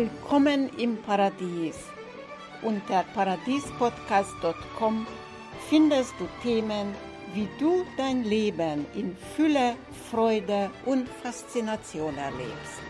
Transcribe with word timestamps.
Willkommen 0.00 0.70
im 0.78 0.96
Paradies. 1.02 1.76
Unter 2.62 3.04
paradiespodcast.com 3.12 5.06
findest 5.68 6.14
du 6.18 6.26
Themen, 6.42 6.94
wie 7.34 7.46
du 7.58 7.84
dein 7.98 8.24
Leben 8.24 8.86
in 8.94 9.14
Fülle, 9.14 9.76
Freude 10.10 10.70
und 10.86 11.06
Faszination 11.06 12.16
erlebst. 12.16 12.80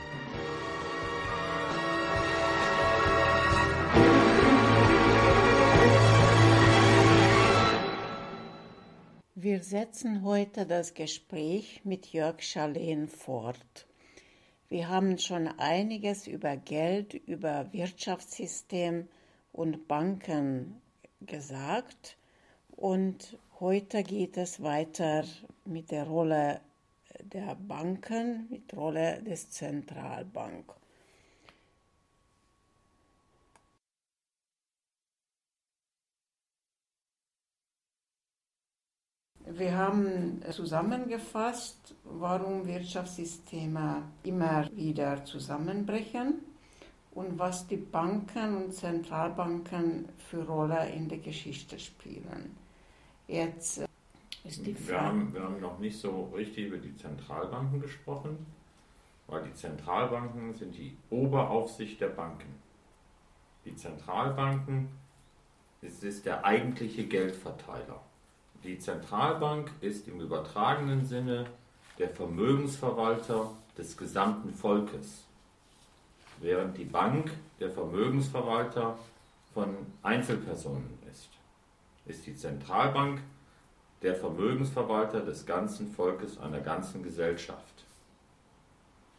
Wir 9.35 9.65
setzen 9.65 10.23
heute 10.23 10.65
das 10.65 10.95
Gespräch 10.95 11.81
mit 11.83 12.13
Jörg 12.13 12.41
Schalen 12.41 13.09
fort. 13.09 13.90
Wir 14.71 14.89
haben 14.89 15.19
schon 15.19 15.49
einiges 15.59 16.29
über 16.29 16.57
Geld, 16.57 17.15
über 17.15 17.73
Wirtschaftssystem 17.73 19.09
und 19.53 19.89
Banken 19.89 20.81
gesagt 21.23 22.17
und 22.77 23.37
heute 23.59 24.05
geht 24.05 24.37
es 24.37 24.63
weiter 24.63 25.25
mit 25.65 25.91
der 25.91 26.05
Rolle 26.05 26.61
der 27.19 27.57
Banken, 27.57 28.47
mit 28.49 28.71
der 28.71 28.79
Rolle 28.79 29.23
des 29.25 29.51
Zentralbank. 29.51 30.73
Wir 39.57 39.77
haben 39.77 40.43
zusammengefasst, 40.51 41.95
warum 42.05 42.67
Wirtschaftssysteme 42.67 44.03
immer 44.23 44.69
wieder 44.75 45.25
zusammenbrechen 45.25 46.35
und 47.13 47.39
was 47.39 47.67
die 47.67 47.77
Banken 47.77 48.57
und 48.57 48.73
Zentralbanken 48.73 50.09
für 50.19 50.45
Rolle 50.45 50.91
in 50.91 51.09
der 51.09 51.19
Geschichte 51.19 51.79
spielen. 51.79 52.57
Jetzt 53.27 53.79
äh, 53.79 53.87
ist 54.45 54.65
die 54.67 54.75
Frage. 54.75 54.89
Wir 54.89 55.01
haben, 55.01 55.35
wir 55.35 55.43
haben 55.43 55.61
noch 55.61 55.79
nicht 55.79 55.99
so 55.99 56.31
richtig 56.35 56.67
über 56.67 56.79
die 56.79 56.97
Zentralbanken 56.97 57.81
gesprochen, 57.81 58.47
weil 59.27 59.45
die 59.45 59.55
Zentralbanken 59.55 60.55
sind 60.55 60.77
die 60.77 60.97
Oberaufsicht 61.11 62.01
der 62.01 62.09
Banken. 62.09 62.55
Die 63.65 63.75
Zentralbanken 63.75 64.89
es 65.83 66.03
ist 66.03 66.27
der 66.27 66.45
eigentliche 66.45 67.07
Geldverteiler. 67.07 68.03
Die 68.65 68.79
Zentralbank 68.79 69.71
ist 69.81 70.07
im 70.07 70.21
übertragenen 70.21 71.07
Sinne 71.07 71.47
der 71.99 72.11
Vermögensverwalter 72.11 73.51
des 73.79 73.97
gesamten 73.97 74.53
Volkes, 74.53 75.25
während 76.41 76.77
die 76.77 76.85
Bank 76.85 77.31
der 77.59 77.71
Vermögensverwalter 77.71 78.99
von 79.55 79.75
Einzelpersonen 80.03 80.99
ist. 81.11 81.29
Ist 82.07 82.27
die 82.27 82.37
Zentralbank 82.37 83.21
der 84.03 84.15
Vermögensverwalter 84.15 85.21
des 85.21 85.47
ganzen 85.47 85.91
Volkes, 85.93 86.39
einer 86.39 86.61
ganzen 86.61 87.03
Gesellschaft. 87.03 87.85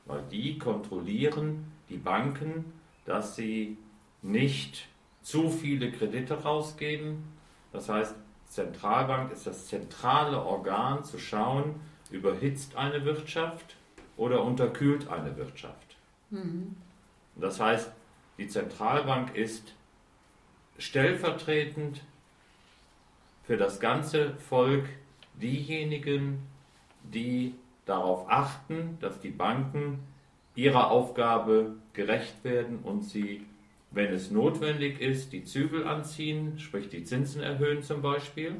Weil 0.05 0.23
die 0.31 0.57
kontrollieren 0.57 1.71
die 1.89 1.97
Banken, 1.97 2.73
dass 3.05 3.35
sie 3.35 3.77
nicht 4.21 4.87
zu 5.21 5.49
viele 5.49 5.91
Kredite 5.91 6.41
rausgeben. 6.41 7.23
Das 7.71 7.89
heißt, 7.89 8.15
Zentralbank 8.51 9.31
ist 9.31 9.47
das 9.47 9.67
zentrale 9.67 10.43
Organ 10.43 11.05
zu 11.05 11.17
schauen, 11.17 11.79
überhitzt 12.09 12.75
eine 12.75 13.05
Wirtschaft 13.05 13.77
oder 14.17 14.43
unterkühlt 14.43 15.07
eine 15.07 15.37
Wirtschaft. 15.37 15.95
Mhm. 16.31 16.75
Das 17.37 17.61
heißt, 17.61 17.89
die 18.37 18.49
Zentralbank 18.49 19.35
ist 19.35 19.73
stellvertretend 20.77 22.01
für 23.45 23.55
das 23.55 23.79
ganze 23.79 24.35
Volk 24.35 24.89
diejenigen, 25.35 26.45
die 27.03 27.55
darauf 27.85 28.29
achten, 28.29 28.97
dass 28.99 29.21
die 29.21 29.29
Banken 29.29 29.99
ihrer 30.55 30.91
Aufgabe 30.91 31.75
gerecht 31.93 32.43
werden 32.43 32.79
und 32.79 33.03
sie 33.03 33.45
wenn 33.91 34.13
es 34.13 34.31
notwendig 34.31 35.01
ist, 35.01 35.33
die 35.33 35.43
Zügel 35.43 35.85
anziehen, 35.85 36.57
sprich 36.57 36.89
die 36.89 37.03
Zinsen 37.03 37.43
erhöhen 37.43 37.83
zum 37.83 38.01
Beispiel. 38.01 38.55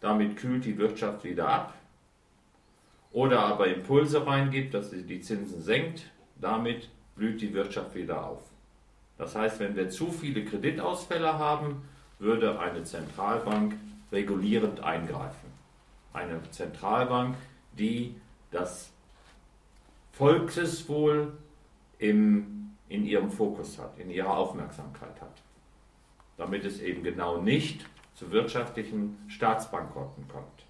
Damit 0.00 0.36
kühlt 0.36 0.64
die 0.64 0.76
Wirtschaft 0.76 1.24
wieder 1.24 1.48
ab. 1.48 1.74
Oder 3.12 3.40
aber 3.40 3.68
Impulse 3.68 4.26
reingibt, 4.26 4.74
dass 4.74 4.90
sie 4.90 5.04
die 5.04 5.20
Zinsen 5.20 5.62
senkt. 5.62 6.10
Damit 6.40 6.88
blüht 7.14 7.40
die 7.40 7.54
Wirtschaft 7.54 7.94
wieder 7.94 8.26
auf. 8.26 8.42
Das 9.16 9.36
heißt, 9.36 9.60
wenn 9.60 9.76
wir 9.76 9.88
zu 9.88 10.10
viele 10.10 10.44
Kreditausfälle 10.44 11.38
haben, 11.38 11.82
würde 12.18 12.58
eine 12.58 12.82
Zentralbank 12.82 13.76
regulierend 14.10 14.80
eingreifen. 14.80 15.52
Eine 16.12 16.40
Zentralbank, 16.50 17.36
die 17.78 18.16
das 18.50 18.90
Volkswohl 20.12 21.32
im 21.98 22.63
in 22.94 23.04
ihrem 23.04 23.30
Fokus 23.30 23.78
hat, 23.78 23.98
in 23.98 24.10
ihrer 24.10 24.36
Aufmerksamkeit 24.36 25.20
hat. 25.20 25.42
Damit 26.36 26.64
es 26.64 26.80
eben 26.80 27.02
genau 27.02 27.40
nicht 27.40 27.84
zu 28.14 28.30
wirtschaftlichen 28.30 29.18
Staatsbankrotten 29.28 30.28
kommt. 30.28 30.66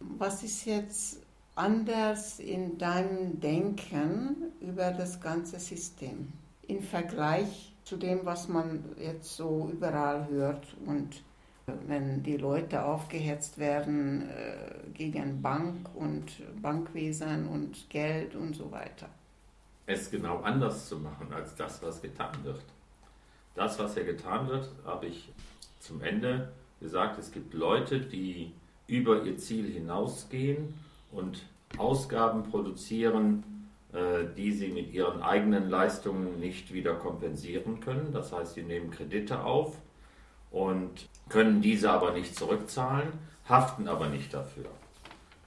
Was 0.00 0.42
ist 0.42 0.64
jetzt 0.64 1.22
anders 1.54 2.38
in 2.38 2.78
deinem 2.78 3.40
Denken 3.40 4.52
über 4.60 4.92
das 4.92 5.20
ganze 5.20 5.58
System 5.58 6.32
im 6.68 6.82
Vergleich 6.82 7.72
zu 7.84 7.96
dem, 7.96 8.20
was 8.24 8.48
man 8.48 8.84
jetzt 8.98 9.36
so 9.36 9.70
überall 9.72 10.28
hört 10.28 10.76
und 10.84 11.22
wenn 11.66 12.22
die 12.22 12.36
Leute 12.36 12.84
aufgehetzt 12.84 13.58
werden 13.58 14.28
äh, 14.28 14.88
gegen 14.94 15.42
Bank 15.42 15.88
und 15.94 16.42
Bankwesen 16.62 17.48
und 17.48 17.90
Geld 17.90 18.36
und 18.36 18.54
so 18.54 18.70
weiter? 18.70 19.08
Es 19.86 20.10
genau 20.10 20.40
anders 20.40 20.88
zu 20.88 20.98
machen 20.98 21.32
als 21.32 21.54
das, 21.54 21.82
was 21.82 22.02
getan 22.02 22.36
wird. 22.42 22.62
Das, 23.54 23.78
was 23.78 23.94
ja 23.94 24.02
getan 24.02 24.48
wird, 24.48 24.68
habe 24.84 25.06
ich 25.06 25.32
zum 25.80 26.02
Ende 26.02 26.52
gesagt, 26.80 27.18
es 27.18 27.32
gibt 27.32 27.54
Leute, 27.54 28.00
die 28.00 28.52
über 28.86 29.22
ihr 29.22 29.38
Ziel 29.38 29.72
hinausgehen 29.72 30.74
und 31.12 31.42
Ausgaben 31.78 32.44
produzieren, 32.44 33.44
äh, 33.92 34.24
die 34.36 34.52
sie 34.52 34.68
mit 34.68 34.92
ihren 34.92 35.22
eigenen 35.22 35.70
Leistungen 35.70 36.38
nicht 36.38 36.72
wieder 36.72 36.94
kompensieren 36.94 37.80
können. 37.80 38.12
Das 38.12 38.32
heißt, 38.32 38.54
sie 38.54 38.62
nehmen 38.62 38.90
Kredite 38.90 39.42
auf 39.42 39.76
und 40.50 41.08
können 41.28 41.62
diese 41.62 41.90
aber 41.90 42.12
nicht 42.12 42.36
zurückzahlen, 42.36 43.12
haften 43.48 43.88
aber 43.88 44.08
nicht 44.08 44.32
dafür. 44.34 44.66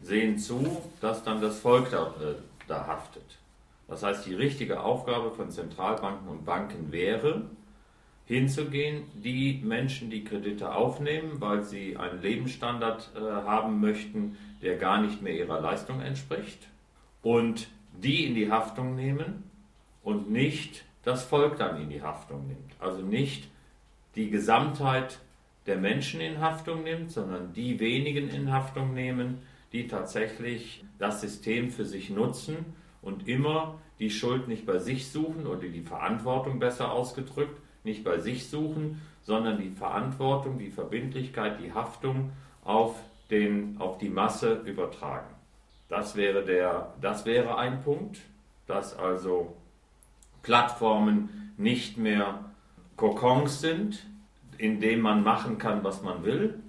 Sehen 0.01 0.37
zu, 0.37 0.81
dass 1.01 1.23
dann 1.23 1.41
das 1.41 1.59
Volk 1.59 1.91
da, 1.91 2.07
äh, 2.21 2.35
da 2.67 2.87
haftet. 2.87 3.38
Das 3.89 4.03
heißt, 4.03 4.25
die 4.27 4.35
richtige 4.35 4.81
Aufgabe 4.81 5.31
von 5.31 5.49
Zentralbanken 5.49 6.27
und 6.27 6.45
Banken 6.45 6.91
wäre, 6.91 7.49
hinzugehen, 8.25 9.05
die 9.15 9.59
Menschen, 9.63 10.11
die 10.11 10.23
Kredite 10.23 10.75
aufnehmen, 10.75 11.41
weil 11.41 11.63
sie 11.63 11.97
einen 11.97 12.21
Lebensstandard 12.21 13.11
äh, 13.15 13.19
haben 13.19 13.79
möchten, 13.79 14.37
der 14.61 14.77
gar 14.77 15.01
nicht 15.01 15.23
mehr 15.23 15.33
ihrer 15.33 15.59
Leistung 15.59 16.01
entspricht, 16.01 16.67
und 17.23 17.67
die 17.97 18.25
in 18.25 18.35
die 18.35 18.51
Haftung 18.51 18.95
nehmen 18.95 19.43
und 20.03 20.29
nicht 20.29 20.85
das 21.03 21.23
Volk 21.23 21.57
dann 21.57 21.81
in 21.81 21.89
die 21.89 22.03
Haftung 22.03 22.47
nimmt. 22.47 22.75
Also 22.79 23.01
nicht 23.01 23.49
die 24.15 24.29
Gesamtheit 24.29 25.19
der 25.65 25.77
Menschen 25.77 26.21
in 26.21 26.39
Haftung 26.39 26.83
nimmt, 26.83 27.11
sondern 27.11 27.51
die 27.53 27.79
wenigen 27.79 28.29
in 28.29 28.51
Haftung 28.51 28.93
nehmen, 28.93 29.39
die 29.71 29.87
tatsächlich 29.87 30.83
das 30.99 31.21
System 31.21 31.71
für 31.71 31.85
sich 31.85 32.09
nutzen 32.09 32.73
und 33.01 33.27
immer 33.27 33.79
die 33.99 34.09
Schuld 34.09 34.47
nicht 34.47 34.65
bei 34.65 34.79
sich 34.79 35.11
suchen 35.11 35.47
oder 35.47 35.67
die 35.67 35.81
Verantwortung 35.81 36.59
besser 36.59 36.91
ausgedrückt, 36.91 37.59
nicht 37.83 38.03
bei 38.03 38.19
sich 38.19 38.49
suchen, 38.49 39.01
sondern 39.21 39.59
die 39.59 39.69
Verantwortung, 39.69 40.57
die 40.57 40.71
Verbindlichkeit, 40.71 41.59
die 41.59 41.73
Haftung 41.73 42.31
auf, 42.63 42.95
den, 43.29 43.77
auf 43.79 43.97
die 43.97 44.09
Masse 44.09 44.61
übertragen. 44.65 45.27
Das 45.87 46.15
wäre, 46.15 46.43
der, 46.43 46.93
das 47.01 47.25
wäre 47.25 47.57
ein 47.57 47.81
Punkt, 47.83 48.19
dass 48.67 48.97
also 48.97 49.55
Plattformen 50.43 51.53
nicht 51.57 51.97
mehr 51.97 52.45
Kokons 52.95 53.61
sind, 53.61 54.05
in 54.57 54.79
denen 54.79 55.01
man 55.01 55.23
machen 55.23 55.57
kann, 55.57 55.83
was 55.83 56.01
man 56.01 56.23
will, 56.23 56.59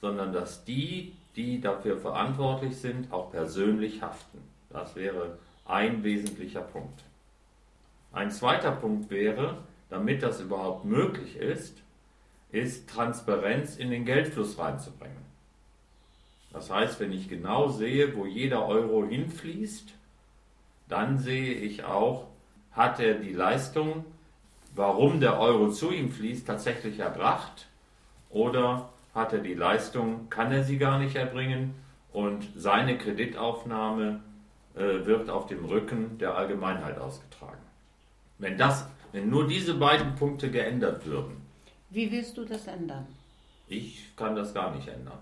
sondern 0.00 0.32
dass 0.32 0.64
die, 0.64 1.12
die 1.34 1.60
dafür 1.60 1.98
verantwortlich 1.98 2.76
sind, 2.76 3.12
auch 3.12 3.30
persönlich 3.30 4.02
haften. 4.02 4.38
Das 4.70 4.94
wäre 4.96 5.38
ein 5.68 6.02
wesentlicher 6.02 6.62
Punkt. 6.62 7.04
Ein 8.12 8.30
zweiter 8.30 8.72
Punkt 8.72 9.10
wäre, 9.10 9.58
damit 9.90 10.22
das 10.22 10.40
überhaupt 10.40 10.84
möglich 10.84 11.36
ist, 11.36 11.82
ist 12.50 12.88
Transparenz 12.88 13.76
in 13.76 13.90
den 13.90 14.04
Geldfluss 14.04 14.58
reinzubringen. 14.58 15.28
Das 16.52 16.70
heißt, 16.70 16.98
wenn 16.98 17.12
ich 17.12 17.28
genau 17.28 17.68
sehe, 17.68 18.16
wo 18.16 18.24
jeder 18.24 18.66
Euro 18.66 19.06
hinfließt, 19.06 19.92
dann 20.88 21.18
sehe 21.18 21.52
ich 21.52 21.84
auch, 21.84 22.26
hat 22.72 23.00
er 23.00 23.14
die 23.14 23.34
Leistung, 23.34 24.06
warum 24.74 25.20
der 25.20 25.38
Euro 25.38 25.68
zu 25.70 25.92
ihm 25.92 26.10
fließt, 26.10 26.46
tatsächlich 26.46 27.00
erbracht? 27.00 27.66
Oder 28.30 28.88
hat 29.14 29.34
er 29.34 29.40
die 29.40 29.54
Leistung, 29.54 30.30
kann 30.30 30.50
er 30.52 30.64
sie 30.64 30.78
gar 30.78 30.98
nicht 30.98 31.16
erbringen 31.16 31.74
und 32.12 32.48
seine 32.56 32.96
Kreditaufnahme 32.96 34.20
wird 34.78 35.30
auf 35.30 35.46
dem 35.46 35.64
Rücken 35.64 36.18
der 36.18 36.36
Allgemeinheit 36.36 36.98
ausgetragen? 36.98 37.58
Wenn, 38.38 38.56
das, 38.56 38.88
wenn 39.12 39.28
nur 39.30 39.46
diese 39.46 39.74
beiden 39.74 40.14
Punkte 40.14 40.50
geändert 40.50 41.04
würden. 41.06 41.36
Wie 41.90 42.10
willst 42.12 42.36
du 42.36 42.44
das 42.44 42.66
ändern? 42.66 43.06
Ich 43.66 44.16
kann 44.16 44.36
das 44.36 44.54
gar 44.54 44.74
nicht 44.74 44.88
ändern. 44.88 45.18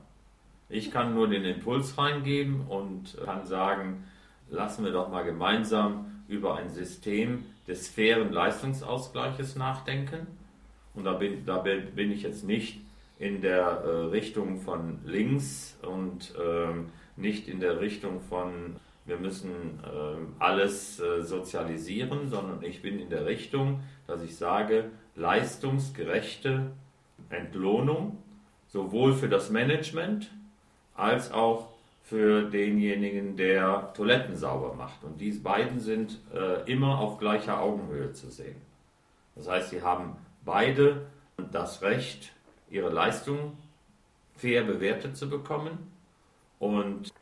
Ich 0.68 0.90
kann 0.90 1.14
nur 1.14 1.28
den 1.28 1.44
Impuls 1.44 1.96
reingeben 1.96 2.66
und 2.68 3.16
kann 3.24 3.46
sagen, 3.46 4.04
lassen 4.50 4.84
wir 4.84 4.92
doch 4.92 5.08
mal 5.10 5.24
gemeinsam 5.24 6.22
über 6.28 6.56
ein 6.56 6.70
System 6.70 7.44
des 7.68 7.88
fairen 7.88 8.32
Leistungsausgleiches 8.32 9.56
nachdenken. 9.56 10.26
Und 10.94 11.04
da 11.04 11.12
bin, 11.12 11.44
da 11.44 11.58
bin 11.58 12.10
ich 12.10 12.22
jetzt 12.22 12.44
nicht 12.44 12.80
in 13.18 13.40
der 13.40 13.62
äh, 13.62 13.88
Richtung 14.06 14.60
von 14.60 14.98
links 15.04 15.76
und 15.82 16.34
äh, 16.36 16.72
nicht 17.16 17.48
in 17.48 17.60
der 17.60 17.80
Richtung 17.80 18.20
von, 18.20 18.76
wir 19.06 19.18
müssen 19.18 19.80
äh, 19.84 20.42
alles 20.42 21.00
äh, 21.00 21.22
sozialisieren, 21.22 22.28
sondern 22.28 22.62
ich 22.62 22.82
bin 22.82 22.98
in 22.98 23.08
der 23.08 23.24
Richtung, 23.24 23.80
dass 24.06 24.22
ich 24.22 24.36
sage, 24.36 24.90
leistungsgerechte 25.14 26.72
Entlohnung, 27.30 28.18
sowohl 28.68 29.14
für 29.14 29.28
das 29.28 29.50
Management 29.50 30.30
als 30.94 31.30
auch 31.30 31.68
für 32.02 32.42
denjenigen, 32.42 33.36
der 33.36 33.92
Toiletten 33.94 34.36
sauber 34.36 34.74
macht. 34.74 35.02
Und 35.02 35.20
diese 35.20 35.40
beiden 35.40 35.80
sind 35.80 36.18
äh, 36.34 36.70
immer 36.70 36.98
auf 36.98 37.18
gleicher 37.18 37.60
Augenhöhe 37.60 38.12
zu 38.12 38.30
sehen. 38.30 38.60
Das 39.34 39.48
heißt, 39.48 39.70
sie 39.70 39.82
haben 39.82 40.16
beide 40.44 41.06
das 41.52 41.82
Recht, 41.82 42.32
ihre 42.70 42.90
Leistung 42.90 43.56
fair 44.36 44.62
bewertet 44.62 45.16
zu 45.16 45.28
bekommen 45.28 45.90
und 46.58 47.12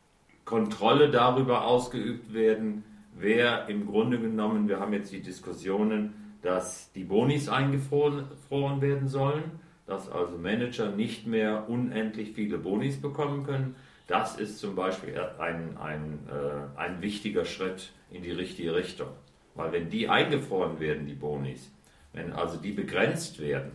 Kontrolle 0.44 1.10
darüber 1.10 1.64
ausgeübt 1.64 2.34
werden, 2.34 2.84
wer 3.16 3.68
im 3.68 3.86
Grunde 3.86 4.18
genommen, 4.18 4.68
wir 4.68 4.80
haben 4.80 4.92
jetzt 4.92 5.12
die 5.12 5.22
Diskussionen, 5.22 6.14
dass 6.42 6.92
die 6.92 7.04
Bonis 7.04 7.48
eingefroren 7.48 8.80
werden 8.80 9.08
sollen, 9.08 9.44
dass 9.86 10.10
also 10.10 10.36
Manager 10.36 10.90
nicht 10.90 11.26
mehr 11.26 11.68
unendlich 11.68 12.32
viele 12.32 12.58
Bonis 12.58 13.00
bekommen 13.00 13.44
können, 13.44 13.76
das 14.06 14.36
ist 14.36 14.58
zum 14.58 14.74
Beispiel 14.74 15.18
ein, 15.38 15.78
ein, 15.78 16.18
äh, 16.28 16.78
ein 16.78 17.00
wichtiger 17.00 17.46
Schritt 17.46 17.90
in 18.10 18.22
die 18.22 18.32
richtige 18.32 18.74
Richtung. 18.74 19.08
Weil 19.54 19.72
wenn 19.72 19.88
die 19.88 20.08
eingefroren 20.08 20.78
werden, 20.78 21.06
die 21.06 21.14
Bonis, 21.14 21.70
wenn 22.12 22.32
also 22.32 22.58
die 22.58 22.72
begrenzt 22.72 23.40
werden, 23.40 23.72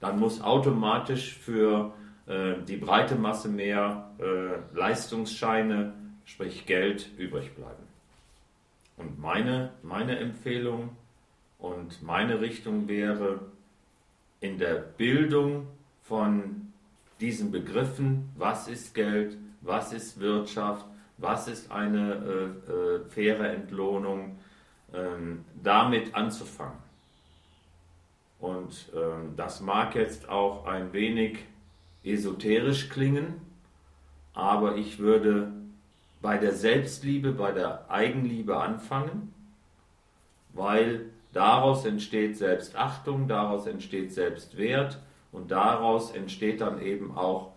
dann 0.00 0.20
muss 0.20 0.40
automatisch 0.40 1.34
für 1.34 1.92
äh, 2.26 2.54
die 2.66 2.76
breite 2.76 3.16
Masse 3.16 3.48
mehr 3.48 4.10
äh, 4.18 4.76
Leistungsscheine, 4.76 5.94
sprich 6.24 6.66
Geld, 6.66 7.08
übrig 7.18 7.54
bleiben. 7.54 7.82
Und 8.96 9.18
meine, 9.18 9.72
meine 9.82 10.18
Empfehlung 10.18 10.96
und 11.58 12.02
meine 12.02 12.40
Richtung 12.40 12.88
wäre, 12.88 13.40
in 14.40 14.58
der 14.58 14.74
Bildung 14.74 15.68
von 16.02 16.72
diesen 17.20 17.52
Begriffen, 17.52 18.28
was 18.36 18.68
ist 18.68 18.94
Geld, 18.94 19.38
was 19.60 19.92
ist 19.92 20.18
Wirtschaft, 20.18 20.84
was 21.18 21.46
ist 21.46 21.70
eine 21.70 22.14
äh, 22.68 22.72
äh, 22.72 23.04
faire 23.08 23.52
Entlohnung, 23.52 24.38
ähm, 24.92 25.44
damit 25.62 26.14
anzufangen. 26.14 26.78
Und 28.40 28.90
ähm, 28.94 29.34
das 29.36 29.60
mag 29.60 29.94
jetzt 29.94 30.28
auch 30.28 30.66
ein 30.66 30.92
wenig 30.92 31.38
esoterisch 32.02 32.88
klingen, 32.88 33.40
aber 34.34 34.76
ich 34.76 34.98
würde 34.98 35.52
bei 36.22 36.38
der 36.38 36.52
Selbstliebe, 36.52 37.32
bei 37.32 37.52
der 37.52 37.90
Eigenliebe 37.90 38.56
anfangen, 38.56 39.34
weil 40.54 41.10
daraus 41.32 41.84
entsteht 41.84 42.38
Selbstachtung, 42.38 43.28
daraus 43.28 43.66
entsteht 43.66 44.12
Selbstwert 44.12 44.98
und 45.32 45.50
daraus 45.50 46.12
entsteht 46.12 46.60
dann 46.60 46.80
eben 46.80 47.16
auch 47.16 47.52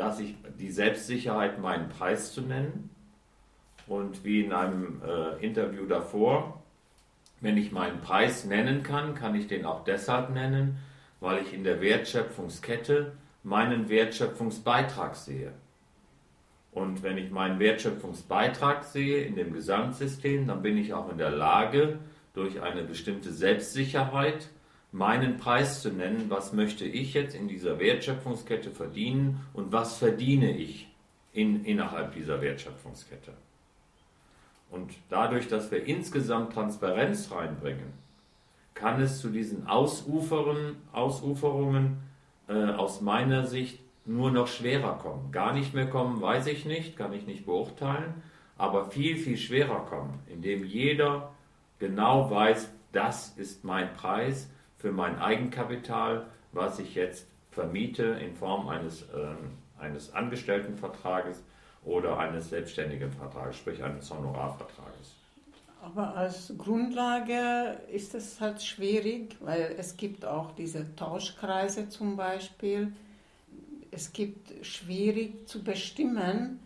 dass 0.00 0.18
ich 0.18 0.34
die 0.58 0.70
Selbstsicherheit, 0.70 1.60
meinen 1.60 1.90
Preis 1.90 2.32
zu 2.32 2.40
nennen. 2.40 2.88
Und 3.86 4.24
wie 4.24 4.42
in 4.42 4.52
einem 4.52 5.02
äh, 5.06 5.44
Interview 5.44 5.84
davor, 5.84 6.62
wenn 7.40 7.58
ich 7.58 7.70
meinen 7.70 8.00
Preis 8.00 8.44
nennen 8.44 8.82
kann, 8.82 9.14
kann 9.14 9.34
ich 9.34 9.46
den 9.46 9.66
auch 9.66 9.84
deshalb 9.84 10.30
nennen, 10.30 10.78
weil 11.20 11.42
ich 11.42 11.52
in 11.52 11.64
der 11.64 11.82
Wertschöpfungskette 11.82 13.12
meinen 13.42 13.90
Wertschöpfungsbeitrag 13.90 15.16
sehe. 15.16 15.52
Und 16.72 17.02
wenn 17.02 17.18
ich 17.18 17.30
meinen 17.30 17.58
Wertschöpfungsbeitrag 17.58 18.84
sehe 18.84 19.22
in 19.22 19.34
dem 19.34 19.52
Gesamtsystem, 19.52 20.46
dann 20.46 20.62
bin 20.62 20.76
ich 20.76 20.94
auch 20.94 21.10
in 21.10 21.18
der 21.18 21.30
Lage, 21.30 21.98
durch 22.32 22.62
eine 22.62 22.82
bestimmte 22.82 23.32
Selbstsicherheit 23.32 24.50
meinen 24.92 25.36
Preis 25.36 25.82
zu 25.82 25.90
nennen, 25.90 26.26
was 26.28 26.52
möchte 26.52 26.84
ich 26.84 27.14
jetzt 27.14 27.34
in 27.34 27.48
dieser 27.48 27.78
Wertschöpfungskette 27.78 28.70
verdienen 28.70 29.40
und 29.52 29.72
was 29.72 29.98
verdiene 29.98 30.56
ich 30.56 30.88
in, 31.32 31.64
innerhalb 31.64 32.14
dieser 32.14 32.40
Wertschöpfungskette. 32.40 33.32
Und 34.70 34.92
dadurch, 35.08 35.48
dass 35.48 35.70
wir 35.70 35.84
insgesamt 35.84 36.52
Transparenz 36.52 37.30
reinbringen, 37.30 37.92
kann 38.74 39.00
es 39.00 39.20
zu 39.20 39.28
diesen 39.28 39.66
Ausuferen, 39.66 40.76
Ausuferungen 40.92 41.98
äh, 42.48 42.54
aus 42.54 43.00
meiner 43.00 43.46
Sicht 43.46 43.80
nur 44.04 44.30
noch 44.30 44.48
schwerer 44.48 44.98
kommen. 44.98 45.30
Gar 45.32 45.52
nicht 45.52 45.74
mehr 45.74 45.88
kommen, 45.88 46.20
weiß 46.20 46.46
ich 46.46 46.64
nicht, 46.64 46.96
kann 46.96 47.12
ich 47.12 47.26
nicht 47.26 47.46
beurteilen, 47.46 48.22
aber 48.56 48.90
viel, 48.90 49.16
viel 49.16 49.36
schwerer 49.36 49.86
kommen, 49.86 50.20
indem 50.26 50.64
jeder 50.64 51.32
genau 51.78 52.30
weiß, 52.30 52.70
das 52.92 53.30
ist 53.36 53.64
mein 53.64 53.92
Preis 53.94 54.50
für 54.78 54.92
mein 54.92 55.18
Eigenkapital, 55.18 56.26
was 56.52 56.78
ich 56.78 56.94
jetzt 56.94 57.26
vermiete 57.50 58.04
in 58.04 58.34
Form 58.34 58.68
eines, 58.68 59.02
äh, 59.02 59.34
eines 59.78 60.12
Angestelltenvertrages 60.14 61.42
oder 61.84 62.18
eines 62.18 62.50
selbstständigen 62.50 63.12
Vertrages, 63.12 63.56
sprich 63.56 63.82
eines 63.82 64.10
Honorarvertrages. 64.10 65.16
Aber 65.82 66.14
als 66.14 66.52
Grundlage 66.58 67.78
ist 67.90 68.14
es 68.14 68.40
halt 68.40 68.62
schwierig, 68.62 69.36
weil 69.40 69.74
es 69.78 69.96
gibt 69.96 70.26
auch 70.26 70.52
diese 70.52 70.94
Tauschkreise 70.94 71.88
zum 71.88 72.16
Beispiel. 72.16 72.92
Es 73.90 74.12
gibt 74.12 74.64
schwierig 74.64 75.48
zu 75.48 75.64
bestimmen, 75.64 76.60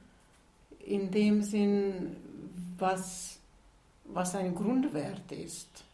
in 0.85 1.11
dem 1.11 1.43
Sinn, 1.43 2.17
was, 2.79 3.39
was 4.05 4.35
ein 4.35 4.55
Grundwert 4.55 5.33
ist. 5.33 5.85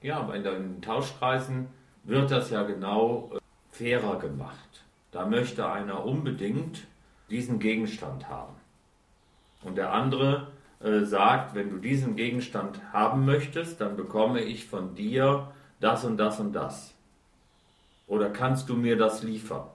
Ja, 0.00 0.20
aber 0.20 0.36
in 0.36 0.44
den 0.44 0.82
Tauschkreisen 0.82 1.66
wird 2.04 2.30
das 2.30 2.50
ja 2.50 2.62
genau 2.62 3.30
äh, 3.34 3.38
fairer 3.72 4.18
gemacht. 4.18 4.84
Da 5.10 5.26
möchte 5.26 5.68
einer 5.68 6.04
unbedingt 6.04 6.86
diesen 7.30 7.58
Gegenstand 7.58 8.28
haben. 8.28 8.54
Und 9.62 9.76
der 9.76 9.92
andere 9.92 10.52
äh, 10.80 11.04
sagt, 11.04 11.54
wenn 11.54 11.70
du 11.70 11.78
diesen 11.78 12.14
Gegenstand 12.14 12.80
haben 12.92 13.24
möchtest, 13.24 13.80
dann 13.80 13.96
bekomme 13.96 14.40
ich 14.40 14.66
von 14.66 14.94
dir 14.94 15.52
das 15.80 16.04
und 16.04 16.16
das 16.16 16.38
und 16.38 16.52
das. 16.52 16.94
Oder 18.06 18.30
kannst 18.30 18.68
du 18.68 18.76
mir 18.76 18.96
das 18.96 19.22
liefern? 19.22 19.66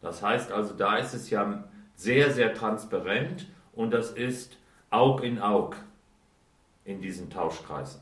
Das 0.00 0.22
heißt 0.22 0.52
also, 0.52 0.74
da 0.74 0.96
ist 0.96 1.14
es 1.14 1.30
ja 1.30 1.64
sehr, 1.94 2.30
sehr 2.30 2.54
transparent 2.54 3.46
und 3.72 3.92
das 3.92 4.10
ist 4.12 4.56
Aug 4.90 5.22
in 5.22 5.40
Aug 5.40 5.76
in 6.84 7.00
diesen 7.00 7.30
Tauschkreisen. 7.30 8.00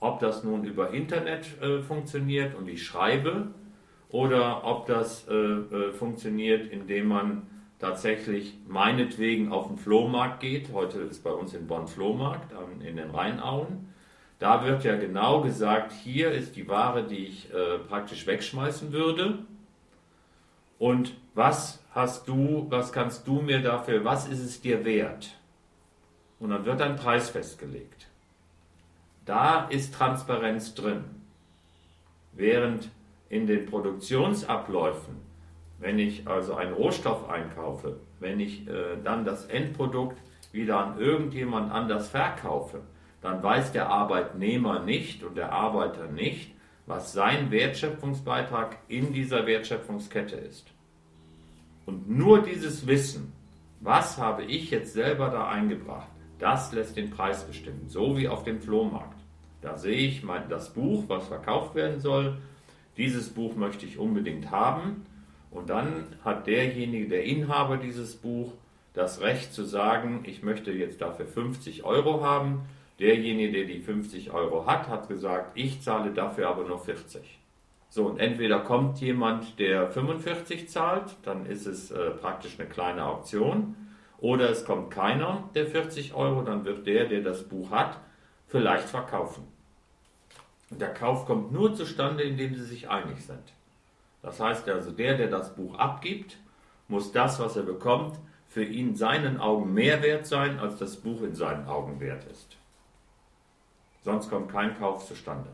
Ob 0.00 0.20
das 0.20 0.44
nun 0.44 0.64
über 0.64 0.90
Internet 0.90 1.60
äh, 1.60 1.80
funktioniert 1.80 2.54
und 2.54 2.68
ich 2.68 2.84
schreibe 2.84 3.48
oder 4.08 4.64
ob 4.64 4.86
das 4.86 5.26
äh, 5.28 5.34
äh, 5.34 5.92
funktioniert, 5.92 6.66
indem 6.66 7.08
man 7.08 7.42
tatsächlich 7.78 8.56
meinetwegen 8.66 9.52
auf 9.52 9.66
den 9.66 9.76
Flohmarkt 9.76 10.40
geht. 10.40 10.72
Heute 10.72 11.00
ist 11.00 11.24
bei 11.24 11.32
uns 11.32 11.52
in 11.52 11.66
Bonn 11.66 11.88
Flohmarkt 11.88 12.54
in 12.80 12.96
den 12.96 13.10
Rheinauen. 13.10 13.88
Da 14.38 14.64
wird 14.64 14.84
ja 14.84 14.96
genau 14.96 15.42
gesagt, 15.42 15.92
hier 15.92 16.30
ist 16.30 16.56
die 16.56 16.68
Ware, 16.68 17.04
die 17.04 17.26
ich 17.26 17.52
äh, 17.52 17.78
praktisch 17.78 18.26
wegschmeißen 18.26 18.92
würde. 18.92 19.38
Und 20.84 21.14
was 21.32 21.82
hast 21.92 22.28
du, 22.28 22.66
was 22.68 22.92
kannst 22.92 23.26
du 23.26 23.40
mir 23.40 23.62
dafür, 23.62 24.04
was 24.04 24.28
ist 24.28 24.40
es 24.40 24.60
dir 24.60 24.84
wert? 24.84 25.34
Und 26.38 26.50
dann 26.50 26.66
wird 26.66 26.82
ein 26.82 26.96
Preis 26.96 27.30
festgelegt. 27.30 28.06
Da 29.24 29.64
ist 29.64 29.94
Transparenz 29.94 30.74
drin. 30.74 31.04
Während 32.34 32.90
in 33.30 33.46
den 33.46 33.64
Produktionsabläufen, 33.64 35.16
wenn 35.78 35.98
ich 35.98 36.28
also 36.28 36.54
einen 36.54 36.74
Rohstoff 36.74 37.30
einkaufe, 37.30 37.96
wenn 38.20 38.38
ich 38.38 38.68
äh, 38.68 38.98
dann 39.02 39.24
das 39.24 39.46
Endprodukt 39.46 40.18
wieder 40.52 40.80
an 40.80 41.00
irgendjemand 41.00 41.72
anders 41.72 42.10
verkaufe, 42.10 42.82
dann 43.22 43.42
weiß 43.42 43.72
der 43.72 43.88
Arbeitnehmer 43.88 44.80
nicht 44.80 45.24
und 45.24 45.38
der 45.38 45.50
Arbeiter 45.50 46.08
nicht, 46.08 46.50
was 46.84 47.14
sein 47.14 47.50
Wertschöpfungsbeitrag 47.50 48.76
in 48.88 49.14
dieser 49.14 49.46
Wertschöpfungskette 49.46 50.36
ist. 50.36 50.73
Und 51.86 52.08
nur 52.08 52.42
dieses 52.42 52.86
Wissen, 52.86 53.32
was 53.80 54.18
habe 54.18 54.44
ich 54.44 54.70
jetzt 54.70 54.92
selber 54.92 55.28
da 55.28 55.48
eingebracht, 55.48 56.08
das 56.38 56.72
lässt 56.72 56.96
den 56.96 57.10
Preis 57.10 57.44
bestimmen, 57.44 57.88
so 57.88 58.16
wie 58.16 58.28
auf 58.28 58.44
dem 58.44 58.60
Flohmarkt. 58.60 59.18
Da 59.60 59.76
sehe 59.76 59.96
ich 59.96 60.22
mein, 60.22 60.48
das 60.48 60.72
Buch, 60.72 61.04
was 61.08 61.28
verkauft 61.28 61.74
werden 61.74 62.00
soll. 62.00 62.38
Dieses 62.96 63.30
Buch 63.30 63.56
möchte 63.56 63.86
ich 63.86 63.98
unbedingt 63.98 64.50
haben. 64.50 65.06
Und 65.50 65.70
dann 65.70 66.06
hat 66.24 66.46
derjenige, 66.46 67.08
der 67.08 67.24
Inhaber 67.24 67.76
dieses 67.76 68.16
Buch, 68.16 68.52
das 68.92 69.20
Recht 69.20 69.52
zu 69.52 69.64
sagen, 69.64 70.20
ich 70.24 70.42
möchte 70.42 70.72
jetzt 70.72 71.00
dafür 71.00 71.26
50 71.26 71.84
Euro 71.84 72.22
haben 72.22 72.62
Derjenige, 73.00 73.50
der 73.50 73.64
die 73.64 73.80
50 73.80 74.30
Euro 74.30 74.66
hat, 74.66 74.88
hat 74.88 75.08
gesagt, 75.08 75.56
ich 75.56 75.82
zahle 75.82 76.12
dafür 76.12 76.48
aber 76.48 76.64
nur 76.64 76.78
40. 76.78 77.22
So, 77.94 78.06
und 78.06 78.18
entweder 78.18 78.58
kommt 78.58 78.98
jemand, 78.98 79.60
der 79.60 79.88
45 79.88 80.68
zahlt, 80.68 81.14
dann 81.22 81.46
ist 81.46 81.64
es 81.64 81.92
äh, 81.92 82.10
praktisch 82.10 82.58
eine 82.58 82.68
kleine 82.68 83.04
Auktion, 83.06 83.76
oder 84.18 84.50
es 84.50 84.64
kommt 84.64 84.90
keiner, 84.90 85.48
der 85.54 85.68
40 85.68 86.12
Euro, 86.12 86.42
dann 86.42 86.64
wird 86.64 86.88
der, 86.88 87.04
der 87.04 87.22
das 87.22 87.44
Buch 87.44 87.70
hat, 87.70 88.00
vielleicht 88.48 88.88
verkaufen. 88.88 89.46
Und 90.70 90.80
der 90.80 90.92
Kauf 90.92 91.24
kommt 91.24 91.52
nur 91.52 91.76
zustande, 91.76 92.24
indem 92.24 92.56
sie 92.56 92.64
sich 92.64 92.88
einig 92.88 93.24
sind. 93.24 93.52
Das 94.22 94.40
heißt 94.40 94.68
also, 94.68 94.90
der, 94.90 95.16
der 95.16 95.28
das 95.28 95.54
Buch 95.54 95.78
abgibt, 95.78 96.36
muss 96.88 97.12
das, 97.12 97.38
was 97.38 97.54
er 97.54 97.62
bekommt, 97.62 98.18
für 98.48 98.64
ihn 98.64 98.88
in 98.88 98.96
seinen 98.96 99.38
Augen 99.38 99.72
mehr 99.72 100.02
wert 100.02 100.26
sein, 100.26 100.58
als 100.58 100.78
das 100.78 100.96
Buch 100.96 101.22
in 101.22 101.36
seinen 101.36 101.68
Augen 101.68 102.00
wert 102.00 102.24
ist. 102.24 102.56
Sonst 104.02 104.30
kommt 104.30 104.50
kein 104.50 104.76
Kauf 104.76 105.06
zustande. 105.06 105.50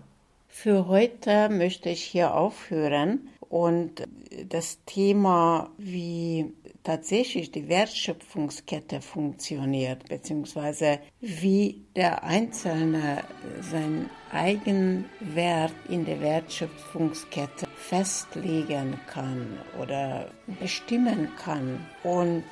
Für 0.52 0.88
heute 0.88 1.48
möchte 1.48 1.88
ich 1.88 2.02
hier 2.02 2.34
aufhören 2.34 3.28
und 3.48 4.06
das 4.48 4.84
Thema, 4.84 5.70
wie 5.78 6.52
tatsächlich 6.82 7.50
die 7.50 7.68
Wertschöpfungskette 7.68 9.00
funktioniert, 9.00 10.08
beziehungsweise 10.08 10.98
wie 11.20 11.82
der 11.96 12.24
Einzelne 12.24 13.24
seinen 13.60 14.10
eigenen 14.32 15.06
Wert 15.20 15.72
in 15.88 16.04
der 16.04 16.20
Wertschöpfungskette 16.20 17.66
festlegen 17.76 18.98
kann 19.06 19.58
oder 19.80 20.30
bestimmen 20.60 21.28
kann 21.42 21.86
und 22.02 22.44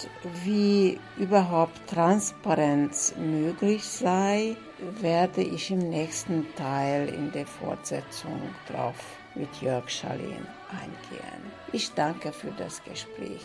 wie 0.44 0.98
überhaupt 1.18 1.86
Transparenz 1.88 3.14
möglich 3.18 3.82
sei, 3.84 4.56
werde 5.00 5.42
ich 5.42 5.70
im 5.70 5.90
nächsten 5.90 6.46
Teil 6.54 7.08
in 7.08 7.32
der 7.32 7.46
Fortsetzung 7.46 8.40
drauf 8.70 8.96
mit 9.34 9.48
Jörg 9.60 9.88
Schalin 9.88 10.46
eingehen. 10.70 11.42
Ich 11.72 11.92
danke 11.94 12.32
für 12.32 12.50
das 12.52 12.82
Gespräch. 12.84 13.44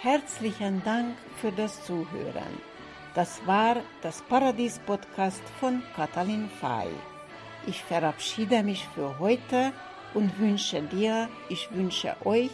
Herzlichen 0.00 0.82
Dank 0.84 1.16
für 1.40 1.52
das 1.52 1.84
Zuhören. 1.84 2.60
Das 3.14 3.40
war 3.46 3.76
das 4.02 4.22
Paradies-Podcast 4.22 5.42
von 5.58 5.82
Katalin 5.94 6.48
Fay. 6.60 6.88
Ich 7.66 7.82
verabschiede 7.82 8.62
mich 8.62 8.86
für 8.94 9.18
heute 9.18 9.72
und 10.14 10.38
wünsche 10.38 10.82
dir, 10.82 11.28
ich 11.48 11.68
wünsche 11.72 12.14
euch 12.24 12.50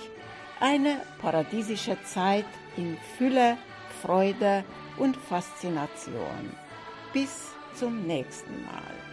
eine 0.60 1.00
paradiesische 1.20 1.96
Zeit 2.04 2.46
in 2.76 2.96
Fülle, 3.18 3.58
Freude 4.00 4.64
und 4.96 5.16
Faszination. 5.16 6.56
Bis 7.12 7.52
zum 7.74 8.06
nächsten 8.06 8.64
Mal. 8.64 9.11